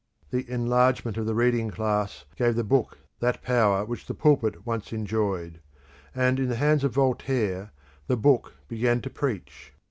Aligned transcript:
The 0.31 0.49
enlargement 0.49 1.15
of 1.17 1.27
the 1.27 1.35
reading 1.35 1.69
class 1.69 2.25
gave 2.35 2.55
the 2.55 2.63
Book 2.63 2.97
that 3.19 3.43
power 3.43 3.85
which 3.85 4.07
the 4.07 4.15
pulpit 4.15 4.65
once 4.65 4.91
enjoyed, 4.91 5.59
and 6.15 6.39
in 6.39 6.49
the 6.49 6.55
hands 6.55 6.83
of 6.83 6.95
Voltaire 6.95 7.69
the 8.07 8.17
Book 8.17 8.55
began 8.67 9.01
to 9.01 9.11
preach. 9.11 9.73